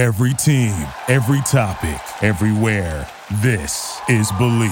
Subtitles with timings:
[0.00, 0.72] Every team,
[1.08, 3.06] every topic, everywhere.
[3.42, 4.70] This is Bleav.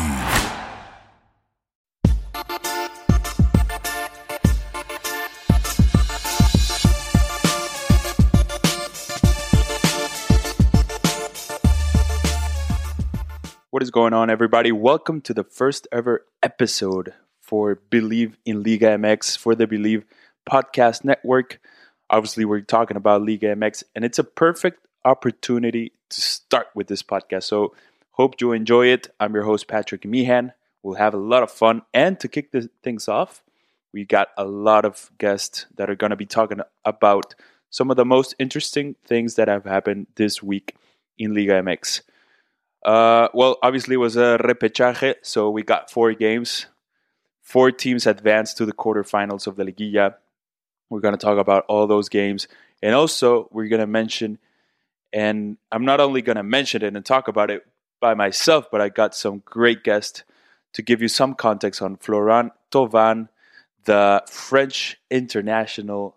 [13.69, 14.73] What is going on, everybody?
[14.73, 20.05] Welcome to the first ever episode for Bleav in Liga MX for the Bleav
[20.49, 21.61] Podcast Network.
[22.09, 27.03] Obviously, we're talking about Liga MX, and it's a perfect opportunity to start with this
[27.03, 27.45] podcast.
[27.45, 27.75] So,
[28.13, 29.09] hope you enjoy it.
[29.21, 30.53] I'm your host, Patrick Meehan.
[30.83, 31.83] We'll have a lot of fun.
[31.93, 33.43] And to kick the things off,
[33.93, 37.35] we got a lot of guests that are going to be talking about
[37.71, 40.75] some of the most interesting things that have happened this week
[41.19, 42.03] in Liga MX.
[42.85, 46.67] Uh, well, obviously, it was a repechaje, so we got four games.
[47.43, 50.15] Four teams advanced to the quarterfinals of the Liguilla.
[50.91, 52.47] We're going to talk about all those games.
[52.83, 54.39] And also, we're going to mention,
[55.13, 57.67] and I'm not only going to mention it and talk about it
[58.01, 60.25] by myself, but I got some great guests
[60.75, 63.29] to give you some context on Florent Thauvin,
[63.85, 66.17] the French international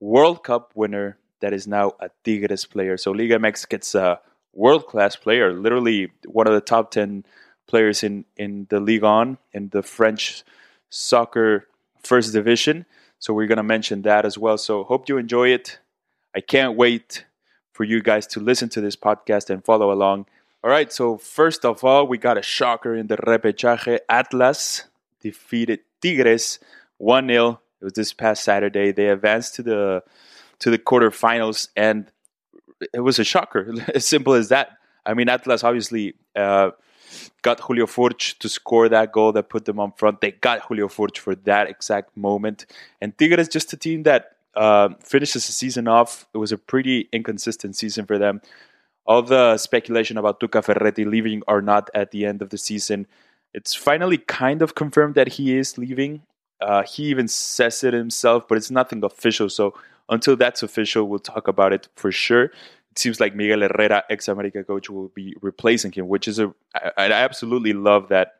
[0.00, 2.96] World Cup winner that is now a Tigres player.
[2.96, 4.20] So Liga MX gets a
[4.52, 7.24] world class player, literally one of the top 10
[7.66, 10.42] players in, in the Ligue 1 in the French
[10.88, 11.68] soccer
[12.02, 12.86] first division.
[13.18, 14.58] So we're going to mention that as well.
[14.58, 15.78] So hope you enjoy it.
[16.34, 17.24] I can't wait
[17.80, 20.26] for you guys to listen to this podcast and follow along.
[20.62, 24.00] All right, so first of all, we got a shocker in the repechaje.
[24.06, 24.84] Atlas
[25.22, 26.58] defeated Tigres
[26.98, 27.58] 1 0.
[27.80, 28.92] It was this past Saturday.
[28.92, 30.02] They advanced to the
[30.58, 32.12] to the quarterfinals, and
[32.92, 33.72] it was a shocker.
[33.94, 34.76] as simple as that.
[35.06, 36.72] I mean, Atlas obviously uh,
[37.40, 40.20] got Julio Furch to score that goal that put them on front.
[40.20, 42.66] They got Julio Furch for that exact moment.
[43.00, 46.26] And Tigres just a team that uh, finishes the season off.
[46.34, 48.42] It was a pretty inconsistent season for them.
[49.06, 53.06] All the speculation about Tuca Ferretti leaving or not at the end of the season,
[53.54, 56.22] it's finally kind of confirmed that he is leaving.
[56.60, 59.48] Uh, he even says it himself, but it's nothing official.
[59.48, 59.72] So
[60.10, 62.44] until that's official, we'll talk about it for sure.
[62.44, 66.52] It seems like Miguel Herrera, ex America coach, will be replacing him, which is a
[66.74, 68.34] I, I absolutely love that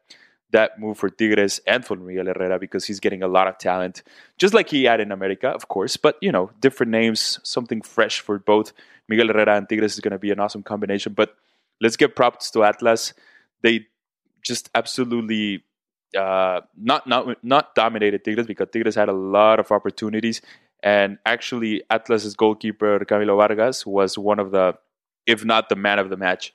[0.52, 4.02] that move for Tigres and for Miguel Herrera because he's getting a lot of talent,
[4.38, 5.96] just like he had in America, of course.
[5.96, 8.72] But you know, different names, something fresh for both
[9.08, 11.12] Miguel Herrera and Tigres is going to be an awesome combination.
[11.12, 11.34] But
[11.80, 13.14] let's give props to Atlas.
[13.62, 13.86] They
[14.42, 15.64] just absolutely
[16.16, 20.40] uh, not not not dominated Tigres because Tigres had a lot of opportunities
[20.82, 24.74] and actually, Atlas's goalkeeper Camilo Vargas was one of the,
[25.26, 26.54] if not the man of the match,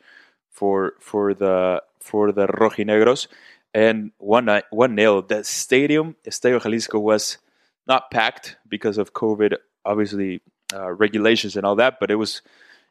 [0.49, 3.27] for for the for the Rojinegros.
[3.75, 5.21] And one one nil.
[5.21, 7.37] The stadium, Estadio Jalisco, was
[7.85, 10.41] not packed because of COVID, obviously
[10.73, 11.99] uh, regulations and all that.
[11.99, 12.41] But it was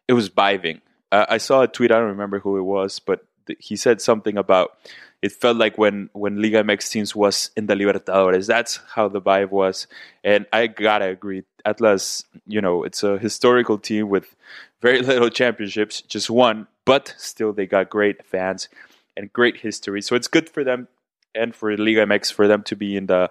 [0.06, 0.82] it was vibing.
[1.10, 1.90] Uh, I saw a tweet.
[1.90, 4.76] I don't remember who it was, but th- he said something about
[5.22, 8.46] it felt like when when Liga MX teams was in the Libertadores.
[8.46, 9.86] That's how the vibe was,
[10.22, 11.44] and I gotta agree.
[11.64, 14.36] Atlas, you know, it's a historical team with
[14.82, 18.68] very little championships, just one, but still they got great fans
[19.16, 20.02] and great history.
[20.02, 20.88] So it's good for them
[21.34, 23.30] and for Liga MX for them to be in the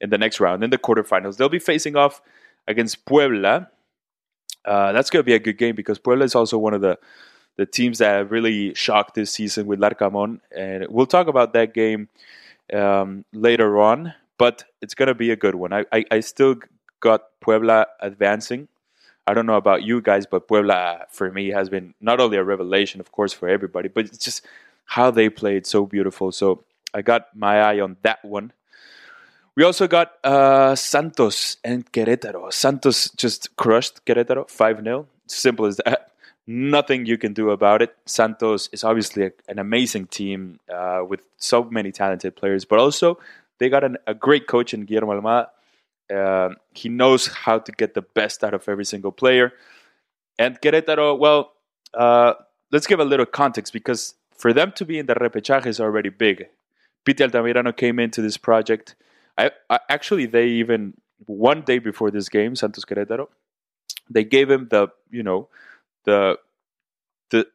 [0.00, 1.36] in the next round in the quarterfinals.
[1.36, 2.20] They'll be facing off
[2.68, 3.70] against Puebla.
[4.64, 6.98] Uh, that's going to be a good game because Puebla is also one of the
[7.56, 10.40] the teams that have really shocked this season with Larcamon.
[10.54, 12.08] And we'll talk about that game
[12.72, 15.72] um, later on, but it's going to be a good one.
[15.72, 16.56] I, I, I, still
[17.00, 18.68] got Puebla advancing.
[19.26, 22.44] I don't know about you guys, but Puebla for me has been not only a
[22.44, 24.46] revelation, of course, for everybody, but it's just
[24.86, 26.32] how they played so beautiful.
[26.32, 26.64] So
[26.94, 28.52] I got my eye on that one.
[29.54, 32.52] We also got uh, Santos and Querétaro.
[32.52, 35.06] Santos just crushed Querétaro 5 0.
[35.26, 36.10] Simple as that
[36.46, 37.96] nothing you can do about it.
[38.06, 43.18] Santos is obviously a, an amazing team uh, with so many talented players, but also
[43.58, 45.48] they got an, a great coach in Guillermo Almada.
[46.14, 49.52] Uh, he knows how to get the best out of every single player.
[50.38, 51.52] And Querétaro, well,
[51.94, 52.34] uh,
[52.70, 56.10] let's give a little context because for them to be in the repechaje is already
[56.10, 56.46] big.
[57.04, 58.96] Pity Altamirano came into this project.
[59.38, 60.94] I, I, actually, they even
[61.26, 63.28] one day before this game, Santos Querétaro,
[64.10, 65.48] they gave him the you know
[66.04, 66.38] the
[67.30, 67.46] the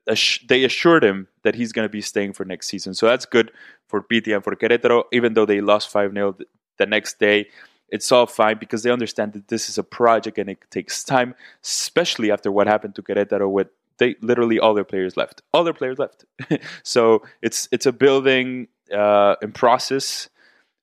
[0.47, 2.93] they assured him that he's going to be staying for next season.
[2.93, 3.51] So that's good
[3.87, 5.03] for Pity and for Querétaro.
[5.11, 6.37] Even though they lost 5 0
[6.77, 7.47] the next day,
[7.89, 11.35] it's all fine because they understand that this is a project and it takes time,
[11.63, 13.67] especially after what happened to Querétaro with
[14.01, 15.44] they literally all their players left.
[15.53, 16.25] All their players left.
[16.83, 20.27] so it's it's a building uh, in process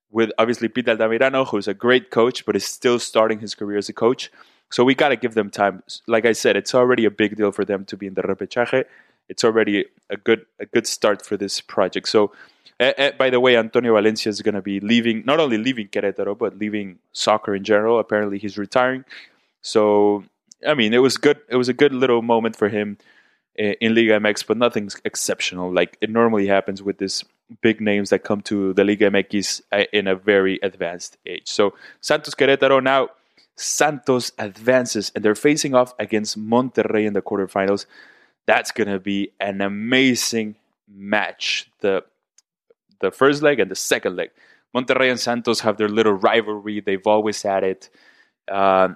[0.09, 3.89] with obviously Pity Altamirano, who's a great coach, but is still starting his career as
[3.89, 4.31] a coach.
[4.71, 5.83] So we got to give them time.
[6.07, 8.85] Like I said, it's already a big deal for them to be in the repechaje.
[9.27, 12.07] It's already a good a good start for this project.
[12.07, 12.31] So,
[12.79, 15.89] uh, uh, by the way, Antonio Valencia is going to be leaving, not only leaving
[15.89, 17.99] Querétaro, but leaving soccer in general.
[17.99, 19.03] Apparently, he's retiring.
[19.61, 20.23] So,
[20.65, 21.39] I mean, it was good.
[21.49, 22.97] It was a good little moment for him
[23.55, 25.71] in Liga MX, but nothing's exceptional.
[25.73, 27.23] Like it normally happens with these
[27.61, 31.49] big names that come to the Liga MX uh, in a very advanced age.
[31.49, 33.09] So Santos Querétaro now.
[33.61, 37.87] Santos advances and they're facing off against Monterrey in the quarterfinals.
[38.47, 40.55] That's going to be an amazing
[40.87, 41.69] match.
[41.81, 42.05] The
[43.01, 44.31] the first leg and the second leg.
[44.73, 46.79] Monterrey and Santos have their little rivalry.
[46.79, 47.89] They've always had it.
[48.49, 48.89] Uh,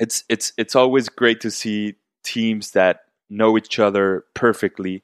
[0.00, 5.02] it's it's it's always great to see teams that know each other perfectly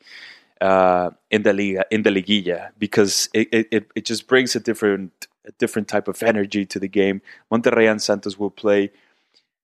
[0.60, 5.26] uh, in the liga in the liguilla because it, it, it just brings a different
[5.46, 7.22] a different type of energy to the game.
[7.50, 8.90] Monterrey and Santos will play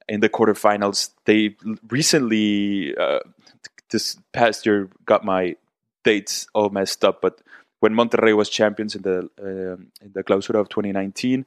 [0.09, 1.11] in the quarterfinals.
[1.25, 1.57] They
[1.89, 3.21] recently uh,
[3.91, 5.57] this past year got my
[6.05, 7.41] dates all messed up, but
[7.81, 11.45] when Monterrey was champions in the uh, in the Clausura of 2019,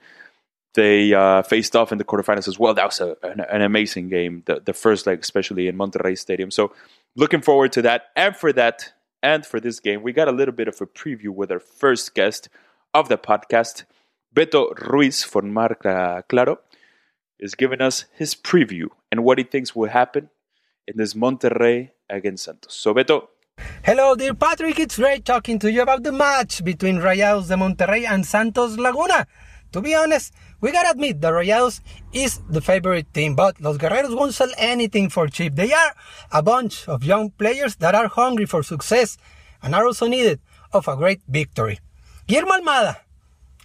[0.73, 2.73] they uh, faced off in the quarterfinals as well.
[2.73, 6.51] That was a, an, an, amazing game, the, the first leg, especially in Monterrey Stadium.
[6.51, 6.73] So,
[7.15, 8.05] looking forward to that.
[8.15, 8.93] And for that,
[9.23, 12.13] and for this game, we got a little bit of a preview with our first
[12.13, 12.49] guest
[12.93, 13.85] of the podcast,
[14.35, 16.59] Beto Ruiz from Marca Claro,
[17.39, 20.29] is giving us his preview and what he thinks will happen
[20.87, 22.75] in this Monterrey against Santos.
[22.75, 23.27] So, Beto.
[23.83, 24.79] Hello, dear Patrick.
[24.79, 29.25] It's great talking to you about the match between Rayados de Monterrey and Santos Laguna.
[29.73, 31.81] To be honest, we gotta admit the Rayados
[32.13, 35.55] is the favorite team, but Los Guerreros won't sell anything for cheap.
[35.55, 35.93] They are
[36.31, 39.17] a bunch of young players that are hungry for success
[39.61, 40.39] and are also needed
[40.71, 41.79] of a great victory.
[42.27, 42.97] Guillermo Almada,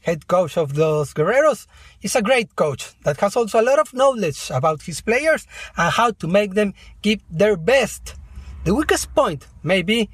[0.02, 1.66] head coach of Los Guerreros,
[2.02, 5.46] is a great coach that has also a lot of knowledge about his players
[5.76, 8.16] and how to make them give their best.
[8.64, 10.10] The weakest point may be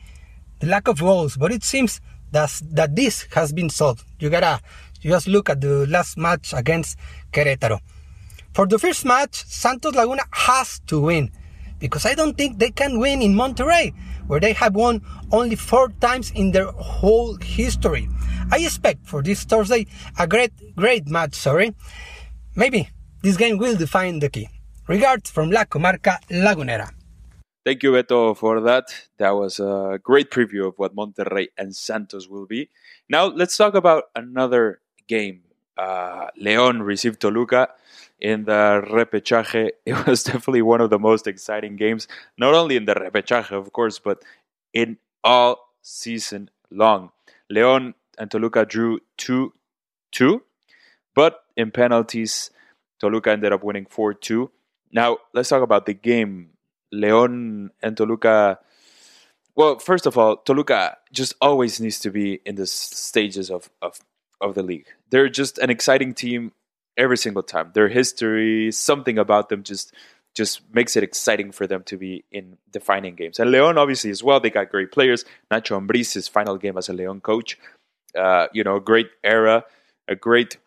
[0.61, 2.01] the lack of goals, but it seems
[2.33, 4.05] that, that this has been solved.
[4.19, 4.61] You gotta
[5.01, 6.99] just look at the last match against
[7.33, 7.81] Querétaro.
[8.55, 11.31] For the first match, Santos Laguna has to win
[11.79, 13.95] because I don't think they can win in Monterrey,
[14.27, 18.09] where they have won only four times in their whole history.
[18.51, 19.87] I expect for this Thursday
[20.19, 21.75] a great, great match, sorry.
[22.57, 22.89] Maybe
[23.23, 24.49] this game will define the key.
[24.89, 26.91] Regards from La Comarca Lagunera.
[27.65, 28.87] Thank you, Beto, for that.
[29.19, 32.71] That was a great preview of what Monterrey and Santos will be.
[33.11, 35.43] Now, let's talk about another game.
[35.77, 37.71] Uh, León received Toluca
[38.21, 39.71] in the repechaje.
[39.87, 42.07] It was definitely one of the most exciting games,
[42.37, 44.23] not only in the repechaje, of course, but
[44.73, 47.11] in all season long.
[47.51, 49.53] León and Toluca drew 2
[50.13, 50.43] 2,
[51.15, 52.51] but in penalties,
[53.01, 54.51] Toluca ended up winning 4 2.
[54.93, 56.51] Now, let's talk about the game.
[56.93, 58.59] León and Toluca.
[59.55, 64.01] Well, first of all, Toluca just always needs to be in the stages of, of
[64.41, 64.87] of the league.
[65.11, 66.53] They're just an exciting team
[66.97, 67.71] every single time.
[67.75, 69.95] Their history, something about them just
[70.35, 73.41] just makes it exciting for them to be in defining games.
[73.41, 75.25] And Leon, obviously, as well, they got great players.
[75.51, 77.59] Nacho Ambriz, his final game as a Leon coach,
[78.17, 79.65] uh, you know, a great era,
[80.07, 80.59] a great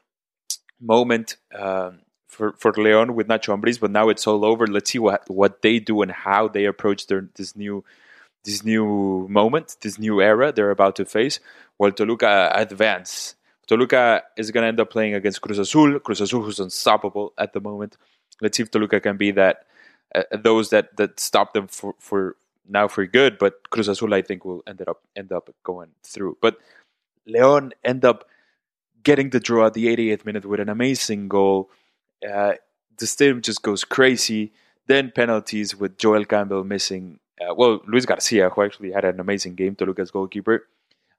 [0.80, 3.80] moment um, for for Leon with Nacho Ambriz.
[3.80, 4.68] But now it's all over.
[4.68, 7.84] Let's see what what they do and how they approach their this new
[8.44, 11.40] this new moment, this new era they're about to face.
[11.78, 13.36] While Toluca advance
[13.72, 15.98] Toluca is going to end up playing against Cruz Azul.
[16.00, 17.96] Cruz Azul, who's unstoppable at the moment.
[18.42, 19.64] Let's see if Toluca can be that
[20.14, 22.36] uh, those that that stop them for, for
[22.68, 23.38] now for good.
[23.38, 26.38] But Cruz Azul, I think, will end up end up going through.
[26.42, 26.58] But
[27.26, 28.28] Leon end up
[29.04, 31.70] getting the draw at the 88th minute with an amazing goal.
[32.30, 32.56] Uh,
[32.98, 34.52] the stadium just goes crazy.
[34.88, 37.20] Then penalties with Joel Campbell missing.
[37.40, 40.68] Uh, well, Luis Garcia, who actually had an amazing game, Toluca's goalkeeper.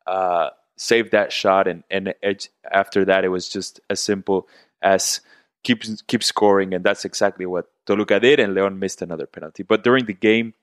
[0.07, 0.51] Uh,
[0.83, 4.49] saved that shot, and and it, after that, it was just as simple
[4.83, 5.21] as
[5.63, 9.63] keep keep scoring, and that's exactly what Toluca did, and Leon missed another penalty.
[9.63, 10.55] But during the game,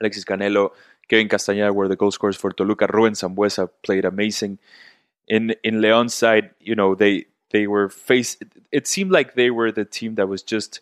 [0.00, 0.70] Alexis Canelo,
[1.08, 2.86] Kevin Castañeda were the goal scorers for Toluca.
[2.92, 4.58] Ruben Sambueza played amazing.
[5.28, 8.44] In in Leon's side, you know they they were faced.
[8.70, 10.80] It seemed like they were the team that was just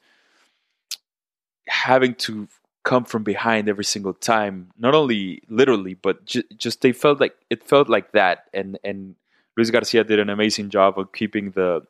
[1.66, 2.46] having to
[2.84, 4.70] come from behind every single time.
[4.78, 8.44] Not only literally, but ju- just they felt like it felt like that.
[8.54, 9.16] And and
[9.56, 11.82] Luis Garcia did an amazing job of keeping the,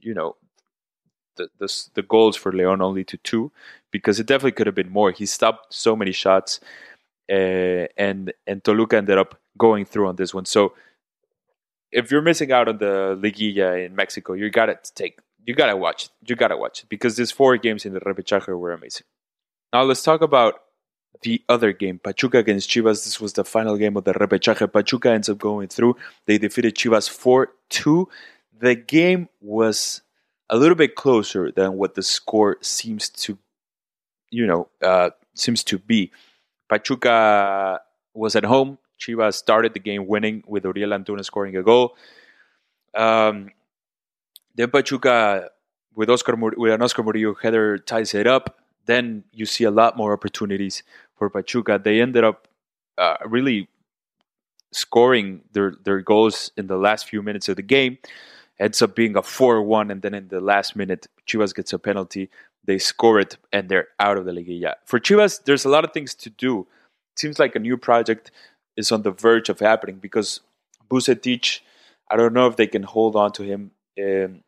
[0.00, 0.36] you know,
[1.36, 3.50] the the, the goals for Leon only to two
[3.90, 5.10] because it definitely could have been more.
[5.12, 6.60] He stopped so many shots,
[7.30, 10.44] uh, and and Toluca ended up going through on this one.
[10.46, 10.74] So
[11.92, 15.76] if you're missing out on the Liguilla in Mexico, you got to take you gotta
[15.76, 16.10] watch it.
[16.28, 19.06] You gotta watch it because these four games in the repechaje were amazing.
[19.72, 20.54] Now let's talk about
[21.22, 23.04] the other game, Pachuca against Chivas.
[23.04, 24.72] This was the final game of the repechaje.
[24.72, 25.96] Pachuca ends up going through.
[26.26, 28.08] They defeated Chivas 4 2.
[28.58, 30.02] The game was
[30.48, 33.38] a little bit closer than what the score seems to,
[34.30, 36.10] you know, uh, seems to be.
[36.68, 37.80] Pachuca
[38.14, 38.78] was at home.
[38.98, 41.96] Chivas started the game winning with Uriel Antuna scoring a goal.
[42.94, 43.50] Um,
[44.54, 45.50] then Pachuca,
[45.94, 48.59] with Oscar with an Oscar Murillo header, ties it up.
[48.86, 50.82] Then you see a lot more opportunities
[51.16, 51.80] for Pachuca.
[51.82, 52.48] They ended up
[52.98, 53.68] uh, really
[54.72, 57.98] scoring their their goals in the last few minutes of the game.
[58.58, 62.28] Ends up being a four-one, and then in the last minute, Chivas gets a penalty.
[62.64, 64.74] They score it, and they're out of the Liguilla.
[64.84, 66.60] For Chivas, there's a lot of things to do.
[66.60, 68.30] It seems like a new project
[68.76, 70.40] is on the verge of happening because
[70.90, 71.60] Vucetich,
[72.10, 73.70] I don't know if they can hold on to him.
[73.98, 74.42] Um,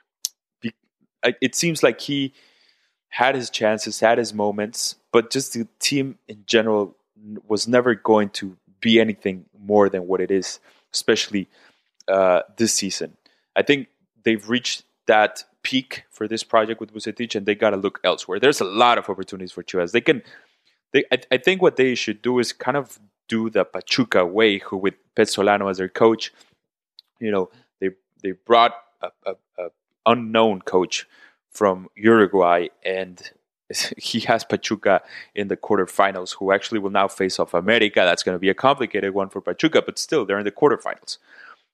[1.40, 2.34] it seems like he
[3.12, 6.96] had his chances, had his moments, but just the team in general
[7.46, 10.58] was never going to be anything more than what it is,
[10.94, 11.46] especially
[12.08, 13.14] uh, this season.
[13.54, 13.88] I think
[14.24, 18.40] they've reached that peak for this project with Vucetich, and they got to look elsewhere.
[18.40, 19.92] There's a lot of opportunities for Chivas.
[19.92, 20.22] They can,
[20.92, 24.58] they, I, I, think what they should do is kind of do the Pachuca way,
[24.58, 26.32] who with Pezzolano as their coach,
[27.20, 27.90] you know, they
[28.22, 29.68] they brought a, a, a
[30.06, 31.06] unknown coach
[31.52, 33.30] from Uruguay, and
[33.96, 35.02] he has Pachuca
[35.34, 38.00] in the quarterfinals, who actually will now face off America.
[38.00, 41.18] That's going to be a complicated one for Pachuca, but still, they're in the quarterfinals.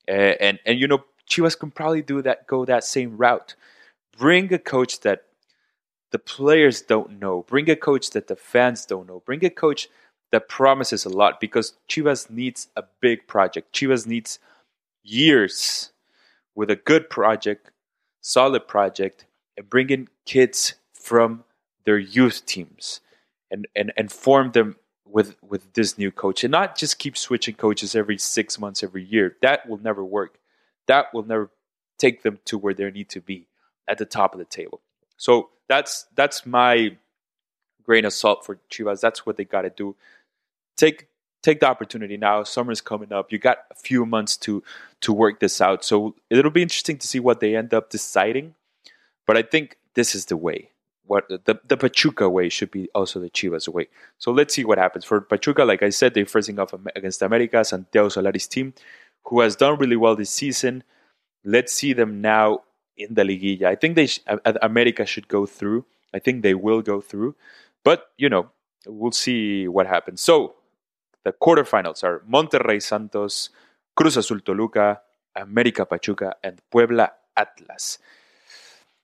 [0.09, 3.55] Uh, and and you know, Chivas can probably do that, go that same route.
[4.17, 5.25] Bring a coach that
[6.11, 7.45] the players don't know.
[7.47, 9.23] Bring a coach that the fans don't know.
[9.25, 9.89] Bring a coach
[10.33, 13.75] that promises a lot because Chivas needs a big project.
[13.75, 14.39] Chivas needs
[15.03, 15.93] years
[16.55, 17.71] with a good project,
[18.21, 19.27] solid project,
[19.59, 21.45] and bring in kids from
[21.85, 23.01] their youth teams
[23.51, 24.77] and, and, and form them
[25.11, 29.03] with with this new coach and not just keep switching coaches every six months every
[29.03, 29.37] year.
[29.43, 30.39] That will never work.
[30.87, 31.51] That will never
[31.99, 33.47] take them to where they need to be
[33.89, 34.81] at the top of the table.
[35.17, 36.97] So that's that's my
[37.83, 39.01] grain of salt for chivas.
[39.01, 39.97] That's what they got to do.
[40.77, 41.09] Take
[41.43, 42.43] take the opportunity now.
[42.43, 43.33] Summer's coming up.
[43.33, 44.63] You got a few months to
[45.01, 45.85] to work this out.
[45.85, 48.55] So it'll be interesting to see what they end up deciding
[49.29, 50.71] but i think this is the way
[51.09, 53.89] what the, the Pachuca way should be also the Chivas way.
[54.19, 55.05] So let's see what happens.
[55.05, 58.75] For Pachuca, like I said, they're facing off against America, Santiago Solari's team,
[59.25, 60.85] who has done really well this season.
[61.45, 62.61] Let's see them now
[62.97, 63.65] in the Liguilla.
[63.69, 64.21] I think they sh-
[64.63, 65.87] America should go through.
[66.13, 67.35] I think they will go through.
[67.85, 68.51] But, you know,
[68.87, 70.21] we'll see what happens.
[70.21, 70.57] So
[71.25, 73.49] the quarterfinals are Monterrey Santos,
[73.97, 75.01] Cruz Azul Toluca,
[75.35, 77.99] America Pachuca, and Puebla Atlas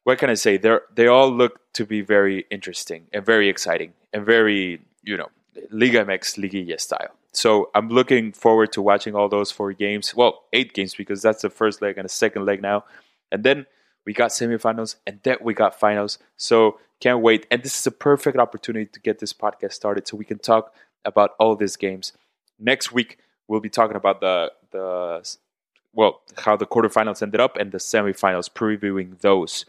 [0.05, 0.57] what can I say?
[0.57, 5.29] They they all look to be very interesting and very exciting and very you know
[5.71, 7.15] Liga MX Liguilla style.
[7.33, 10.15] So I'm looking forward to watching all those four games.
[10.15, 12.85] Well, eight games because that's the first leg and the second leg now,
[13.33, 13.67] and then
[14.07, 16.19] we got semifinals and then we got finals.
[16.37, 17.47] So can't wait.
[17.51, 20.75] And this is a perfect opportunity to get this podcast started so we can talk
[21.05, 22.13] about all these games.
[22.59, 23.19] Next week
[23.49, 25.37] we'll be talking about the the
[25.93, 29.65] well how the quarterfinals ended up and the semifinals, previewing those.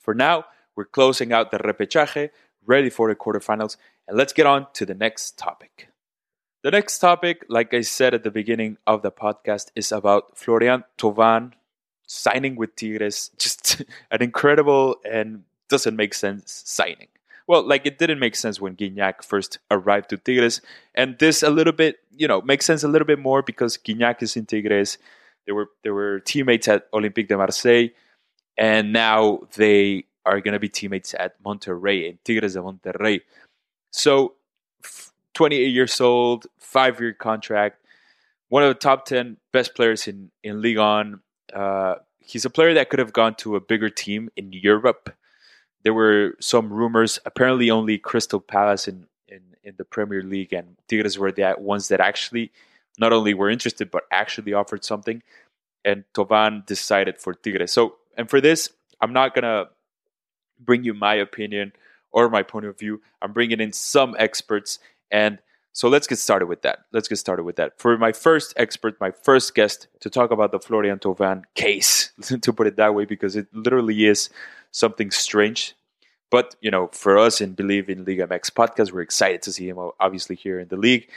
[0.00, 2.30] For now, we're closing out the repechaje,
[2.64, 3.76] ready for the quarterfinals,
[4.08, 5.88] and let's get on to the next topic.
[6.62, 10.84] The next topic, like I said at the beginning of the podcast, is about Florian
[10.98, 11.52] Thauvin
[12.06, 13.30] signing with Tigres.
[13.38, 17.08] Just an incredible and doesn't make sense signing.
[17.46, 20.60] Well, like it didn't make sense when Gignac first arrived to Tigres,
[20.94, 24.22] and this a little bit, you know, makes sense a little bit more because Gignac
[24.22, 24.98] is in Tigres.
[25.46, 27.88] They were they were teammates at Olympique de Marseille
[28.56, 33.20] and now they are going to be teammates at Monterrey in Tigres de Monterrey.
[33.90, 34.34] So,
[35.34, 37.80] 28 years old, five year contract,
[38.48, 41.20] one of the top 10 best players in, in Ligue 1.
[41.54, 45.14] Uh, he's a player that could have gone to a bigger team in Europe.
[45.82, 47.18] There were some rumors.
[47.24, 51.88] Apparently, only Crystal Palace in, in, in the Premier League and Tigres were the ones
[51.88, 52.52] that actually
[52.98, 55.22] not only were interested, but actually offered something.
[55.84, 57.72] And Thauvin decided for Tigres.
[57.72, 59.68] So and for this, I'm not to
[60.58, 61.72] bring you my opinion
[62.12, 63.00] or my point of view.
[63.22, 64.78] I'm bringing in some experts.
[65.10, 65.38] And
[65.72, 66.80] so let's get started with that.
[66.92, 67.78] Let's get started with that.
[67.78, 72.52] For my first expert, my first guest to talk about the Florian Thauvin case, to
[72.52, 74.30] put it that way, because it literally is
[74.72, 75.74] something strange.
[76.30, 79.68] But, you know, for us in Bleav in Liga MX podcast, we're excited to see
[79.68, 81.08] him obviously here in the league.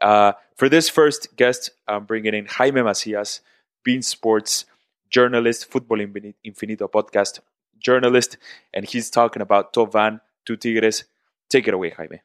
[0.00, 3.40] Uh, for this first guest, I'm bringing in Jaime Macias,
[3.86, 4.64] beIN Sports
[5.14, 5.98] journalist, Football
[6.44, 7.38] Infinito podcast.
[7.78, 8.36] journalist,
[8.72, 11.04] and he's talking about Thauvin to Tigres.
[11.48, 12.20] Take it away, Jaime.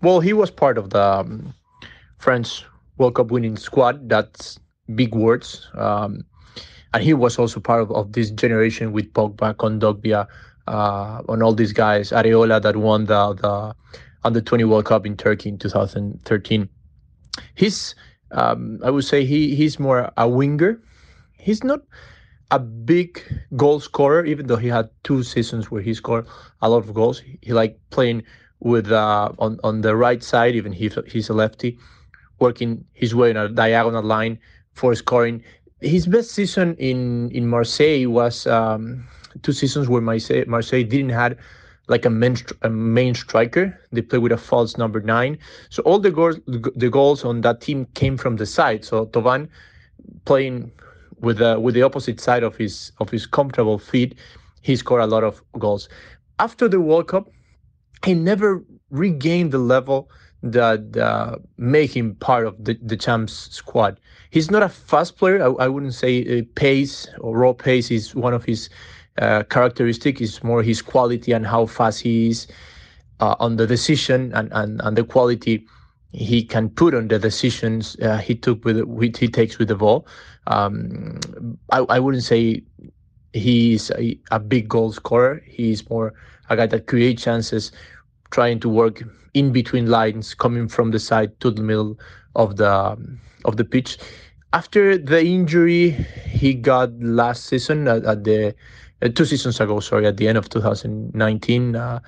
[0.00, 1.54] Well, he was part of the um,
[2.18, 2.64] French
[2.98, 4.08] World Cup winning squad.
[4.08, 4.58] That's
[4.96, 5.70] big words.
[5.74, 6.24] Um,
[6.92, 10.26] and he was also part of, of this generation with Pogba, Kondogbia,
[10.66, 13.74] uh, and all these guys, Areola that won the, the
[14.24, 16.68] under 20 World Cup in Turkey in 2013.
[17.54, 17.94] He's,
[18.32, 20.80] um, I would say, he he's more a winger.
[21.38, 21.82] He's not
[22.52, 23.24] a big
[23.56, 26.26] goal scorer, even though he had two seasons where he scored
[26.60, 27.18] a lot of goals.
[27.18, 28.22] He, he liked playing
[28.60, 31.78] with uh, on on the right side, even if he's a lefty,
[32.38, 34.38] working his way in a diagonal line
[34.74, 35.42] for scoring.
[35.80, 39.08] His best season in in Marseille was um,
[39.42, 41.38] two seasons where Marseille, Marseille didn't had
[41.88, 43.76] like a main, a main striker.
[43.90, 45.38] They play with a false number nine.
[45.70, 48.84] So all the goals the goals on that team came from the side.
[48.84, 49.48] So Thauvin
[50.26, 50.70] playing
[51.22, 54.14] with the with the opposite side of his of his comfortable feet,
[54.60, 55.88] he scored a lot of goals.
[56.38, 57.30] After the World Cup,
[58.04, 60.10] he never regained the level
[60.42, 63.98] that uh, made him part of the, the champs squad.
[64.30, 65.40] He's not a fast player.
[65.40, 68.68] I, I wouldn't say uh, pace or raw pace is one of his
[69.18, 70.20] uh, characteristic.
[70.20, 72.48] It's more his quality and how fast he is
[73.20, 75.64] uh, on the decision and, and, and the quality
[76.12, 79.76] he can put on the decisions uh, he took with, with he takes with the
[79.76, 80.06] ball.
[80.46, 81.18] Um,
[81.70, 82.62] I, I wouldn't say
[83.32, 85.42] he's a, a big goal scorer.
[85.46, 86.12] He's more
[86.50, 87.72] a guy that creates chances,
[88.30, 89.02] trying to work
[89.34, 91.98] in between lines, coming from the side to the middle
[92.36, 93.98] of the um, of the pitch.
[94.52, 95.90] After the injury
[96.26, 98.54] he got last season at, at the
[99.00, 102.00] uh, two seasons ago, sorry, at the end of 2019, uh,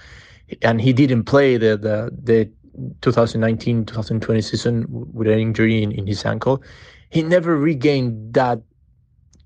[0.61, 2.50] and he didn't play the the, the
[3.00, 6.62] 2019-2020 season with an injury in, in his ankle.
[7.10, 8.60] He never regained that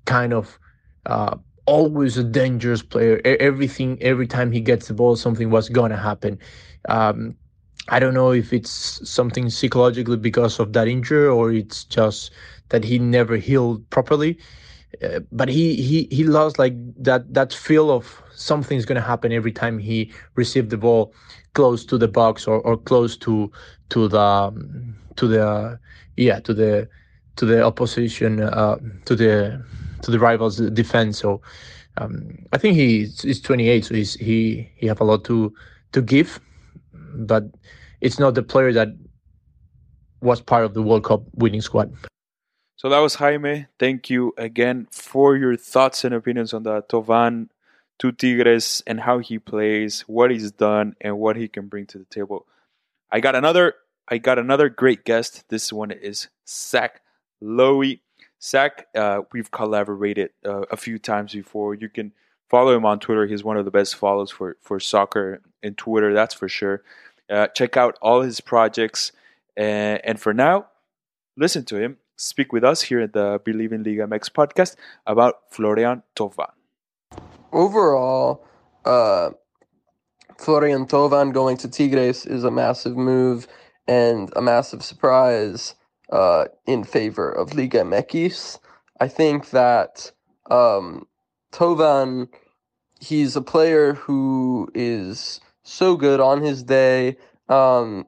[0.07, 0.59] kind of
[1.07, 3.21] uh, always a dangerous player.
[3.25, 6.39] Everything, every time he gets the ball, something was gonna happen.
[6.89, 7.37] Um,
[7.89, 12.31] I don't know if it's something psychologically because of that injury or it's just
[12.69, 14.39] that he never healed properly.
[15.03, 19.53] Uh, but he he he lost like that that feel of something's gonna happen every
[19.53, 21.13] time he received the ball
[21.55, 23.51] close to the box or, or close to
[23.91, 24.53] to the
[25.17, 25.79] to the
[26.17, 26.89] yeah to the
[27.37, 29.65] to the opposition uh, to the
[30.03, 31.19] to the rivals defense.
[31.19, 31.41] So
[31.97, 35.53] um, I think he's, he's 28, so he's, he he have a lot to
[35.93, 36.41] to give,
[36.93, 37.45] but
[38.01, 38.89] it's not the player that
[40.21, 41.93] was part of the World Cup winning squad.
[42.77, 43.67] So that was Jaime.
[43.79, 47.49] Thank you again for your thoughts and opinions on the Thauvin
[47.99, 51.99] to Tigres and how he plays, what he's done, and what he can bring to
[51.99, 52.47] the table.
[53.11, 53.75] I got another
[54.09, 55.45] I got another great guest.
[55.49, 57.03] This one is Zach
[57.43, 58.01] Lowy.
[58.43, 61.75] Zach, uh, we've collaborated uh, a few times before.
[61.75, 62.13] You can
[62.49, 63.27] follow him on Twitter.
[63.27, 66.83] He's one of the best follows for, for soccer in Twitter, that's for sure.
[67.29, 69.13] Uh, check out all his projects.
[69.57, 70.69] And, and for now,
[71.37, 75.37] listen to him speak with us here at the Bleav in Liga MX podcast about
[75.51, 76.58] Florian Thauvin.
[77.53, 78.45] Overall,
[78.85, 79.31] uh,
[80.39, 83.49] Florian Thauvin going to Tigres is a massive move
[83.87, 85.75] and a massive surprise
[86.13, 88.59] uh, in favor of Liga MX.
[89.01, 90.13] I think that
[90.51, 91.07] um,
[91.53, 92.29] Thauvin,
[93.01, 97.17] he's a player who is so good on his day.
[97.49, 98.07] Um,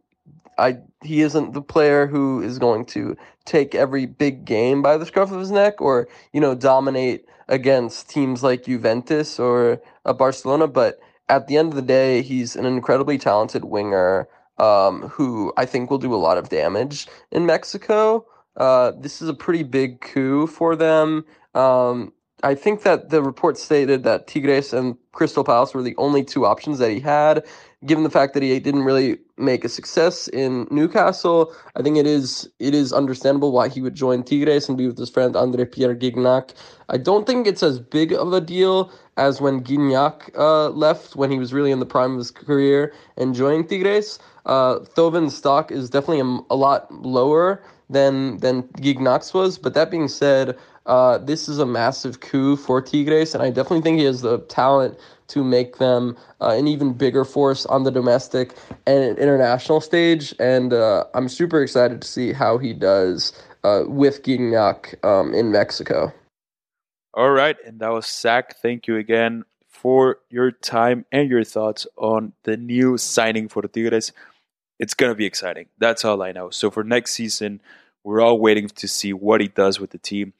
[0.60, 5.06] I he isn't the player who is going to take every big game by the
[5.06, 10.68] scruff of his neck or you know dominate against teams like Juventus or uh, Barcelona.
[10.68, 15.64] But at the end of the day, he's an incredibly talented winger um, who I
[15.64, 18.26] think will do a lot of damage in Mexico.
[18.56, 21.24] Uh, this is a pretty big coup for them.
[21.54, 26.24] Um, I think that the report stated that Tigres and Crystal Palace were the only
[26.24, 27.44] two options that he had.
[27.86, 32.06] Given the fact that he didn't really make a success in Newcastle, I think it
[32.06, 35.64] is it is understandable why he would join Tigres and be with his friend Andre
[35.64, 36.50] Pierre Gignac.
[36.90, 41.30] I don't think it's as big of a deal as when Gignac uh, left when
[41.30, 44.18] he was really in the prime of his career and joined Tigres.
[44.44, 49.58] Uh, Thauvin's stock is definitely a, a lot lower than than Gignac's was.
[49.58, 53.82] But that being said, uh, this is a massive coup for Tigres, and I definitely
[53.82, 57.90] think he has the talent to make them uh, an even bigger force on the
[57.90, 58.54] domestic
[58.86, 60.34] and international stage.
[60.40, 65.52] And uh, I'm super excited to see how he does uh, with Gignac um, in
[65.52, 66.12] Mexico.
[67.14, 68.56] All right, and that was Zach.
[68.56, 74.12] Thank you again for your time and your thoughts on the new signing for Tigres.
[74.78, 75.66] It's going to be exciting.
[75.78, 76.50] That's all I know.
[76.50, 77.60] So for next season,
[78.02, 80.32] we're all waiting to see what he does with the team.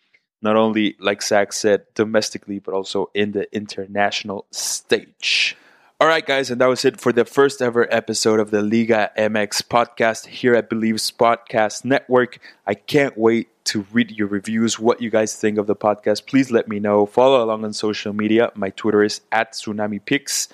[0.43, 5.57] Not only, like Zach said, domestically, but also in the international stage.
[6.01, 9.11] All right, guys, and that was it for the first ever episode of the Liga
[9.19, 12.39] MX podcast here at Bleav's Podcast Network.
[12.67, 16.27] I can't wait to read your reviews, what you guys think of the podcast.
[16.27, 17.05] Please let me know.
[17.05, 18.51] Follow along on social media.
[18.55, 20.49] My Twitter is at Tsunami Picks.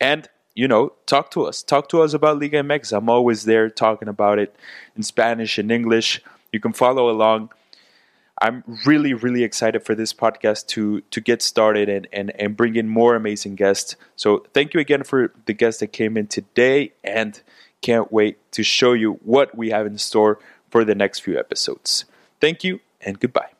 [0.00, 1.62] And, you know, talk to us.
[1.62, 2.92] Talk to us about Liga MX.
[2.96, 4.56] I'm always there talking about it
[4.96, 6.20] in Spanish and English.
[6.52, 7.50] You can follow along.
[8.40, 12.76] I'm really, really excited for this podcast to to get started and, and, and bring
[12.76, 13.96] in more amazing guests.
[14.16, 17.40] So thank you again for the guests that came in today and
[17.82, 20.38] can't wait to show you what we have in store
[20.70, 22.04] for the next few episodes.
[22.40, 23.59] Thank you and goodbye.